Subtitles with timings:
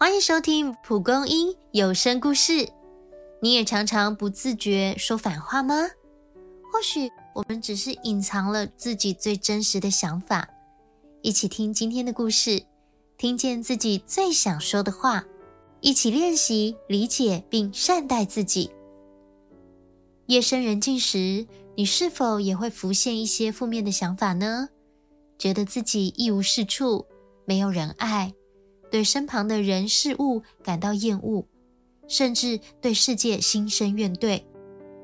[0.00, 2.68] 欢迎收听蒲公英有声故事。
[3.42, 5.74] 你也常常不自觉说反话吗？
[6.72, 10.48] 或许我们只是隐藏了自己最真实的想法。
[11.20, 12.62] 一起听今天的故事，
[13.16, 15.24] 听见自己最想说的话，
[15.80, 18.70] 一起练习理解并善待自己。
[20.26, 24.68] 夜深人静时，你是否也会浮现一些负面的想法呢？
[25.36, 27.04] 觉得自己一无是处，
[27.44, 28.32] 没有人爱。
[28.90, 31.46] 对身旁的人事物感到厌恶，
[32.06, 34.42] 甚至对世界心生怨怼。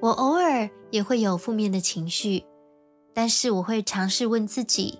[0.00, 2.44] 我偶尔也会有负面的情绪，
[3.14, 4.98] 但是我会尝试问自己：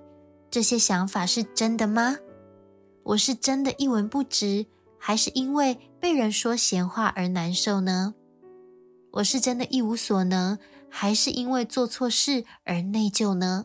[0.51, 2.19] 这些想法是真的吗？
[3.05, 4.67] 我是真的一文不值，
[4.99, 8.15] 还是因为被人说闲话而难受呢？
[9.13, 10.59] 我是真的一无所能，
[10.89, 13.65] 还是因为做错事而内疚呢？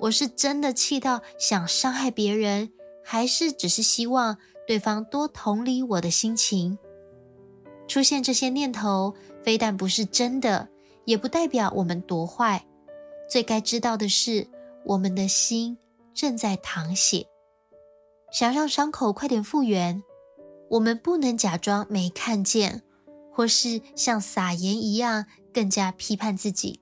[0.00, 2.72] 我是真的气到想伤害别人？
[3.12, 4.38] 还是只是希望
[4.68, 6.78] 对方多同理我的心情。
[7.88, 9.12] 出现这些念头，
[9.42, 10.68] 非但不是真的，
[11.06, 12.64] 也不代表我们多坏。
[13.28, 14.46] 最该知道的是，
[14.84, 15.76] 我们的心
[16.14, 17.26] 正在淌血。
[18.30, 20.04] 想让伤口快点复原，
[20.68, 22.80] 我们不能假装没看见，
[23.32, 26.80] 或是像撒盐一样更加批判自己。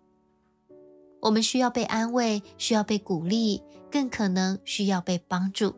[1.23, 5.75] 我们需要被安慰，需要被鼓励，更可能需要被帮助。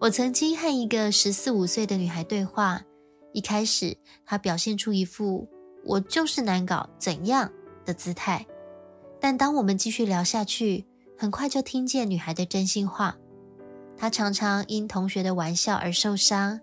[0.00, 2.80] 我曾经和一个十四五岁的女孩对话，
[3.32, 5.48] 一开始她表现出一副
[5.84, 7.50] “我就是难搞，怎样
[7.84, 8.46] 的”姿态，
[9.20, 10.86] 但当我们继续聊下去，
[11.18, 13.16] 很快就听见女孩的真心话。
[13.96, 16.60] 她常常因同学的玩笑而受伤，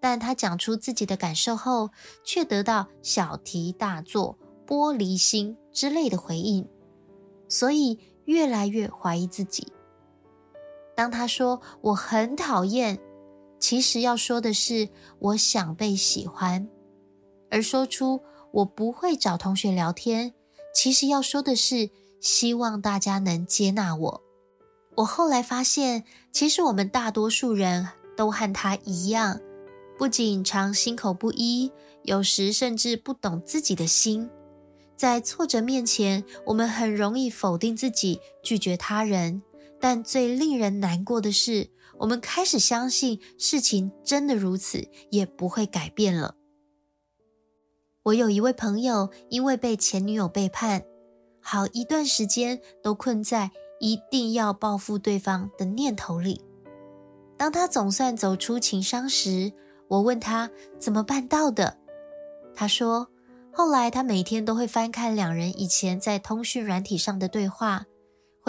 [0.00, 1.90] 但她讲出自己的感受后，
[2.24, 6.66] 却得到小题大做、玻璃心之类的回应，
[7.46, 9.70] 所以越来越怀疑自己。
[11.00, 13.00] 当他说我很讨厌，
[13.58, 14.86] 其实要说的是
[15.18, 16.68] 我想被喜欢；
[17.50, 18.20] 而说出
[18.52, 20.34] 我不会找同学聊天，
[20.74, 21.88] 其实要说的是
[22.20, 24.22] 希望大家能接纳我。
[24.96, 29.40] 我后来发现，其实我们大多数人都和他一样，
[29.96, 31.72] 不仅常心口不一，
[32.02, 34.28] 有时甚至不懂自己的心。
[34.98, 39.40] 在挫折面前，我们很容易否定自己，拒绝他人。
[39.80, 46.36] 但最令人难过的是，我们开始相信事情真的如此，也不会改变了。
[48.04, 50.82] 我有一位朋友，因为被前女友背叛，
[51.40, 56.42] 好一段时间都困在一定要报复对方的念头里。
[57.36, 59.52] 当他总算走出情伤时，
[59.88, 61.78] 我问他怎么办到的。
[62.54, 63.08] 他说，
[63.52, 67.86] 后来他每天都会翻看两人以前在通讯软体上的对话。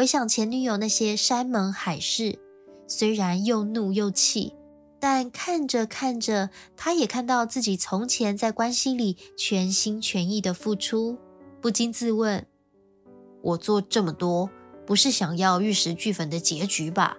[0.02, 2.40] 回想前女友那些山盟海誓，
[2.88, 4.56] 虽然又怒又气，
[5.00, 11.20] 但看着看着，他也看到自己从前在关系里全心全意的付出，
[11.62, 12.44] 不禁自问：
[13.44, 14.50] 我做这么多，
[14.88, 17.16] 不是想要玉石俱焚的结局吧？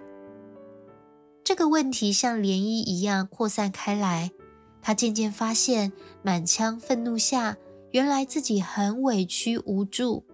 [1.44, 4.32] 这个问题像涟漪一样扩散开来，
[4.80, 5.92] 他渐渐发现，
[6.24, 7.56] 满腔愤怒下，
[7.92, 10.24] 原来自己很委屈无助，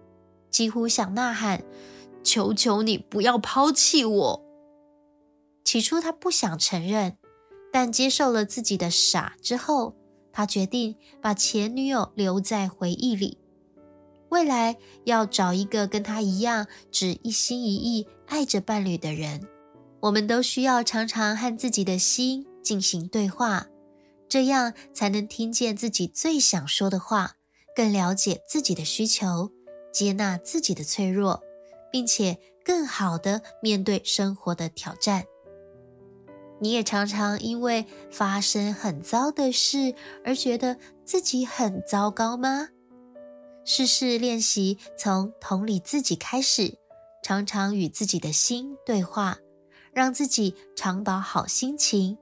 [0.49, 1.63] 几乎想呐喊。
[2.23, 4.45] 求求你不要抛弃我。
[5.63, 7.17] 起初他不想承认，
[7.71, 9.95] 但接受了自己的傻之后，
[10.31, 13.37] 他决定把前女友留在回忆里，
[14.29, 19.47] 未来要找一个跟他一样只一心一意爱着伴侣的人。
[20.01, 23.67] 我们都需要常常和自己的心进行对话，
[24.27, 27.33] 这样才能听见自己最想说的话，
[27.75, 29.51] 更了解自己的需求，
[29.91, 31.43] 接纳自己的脆弱。
[31.91, 35.25] 并且更好的面对生活的挑战。
[36.61, 39.95] 你也常常因为发生很糟的事
[40.25, 42.69] 而觉得自己很糟糕吗？
[43.63, 46.77] 试试练习从同理自己开始，
[47.23, 49.37] 常常与自己的心对话，
[49.93, 52.17] 让自己常保好心情，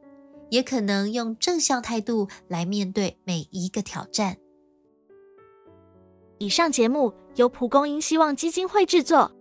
[0.49, 4.37] 也可能用正向态度来面对每一个挑战。
[6.37, 9.31] 以上节目由蒲公英希望基金会制作。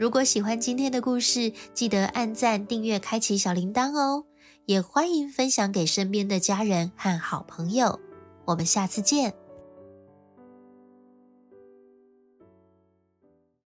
[0.00, 4.24] 如果喜欢今天的故事，记得按赞、订阅、开启小铃铛哦！
[4.64, 8.00] 也欢迎分享给身边的家人和好朋友。
[8.46, 9.34] 我们下次见。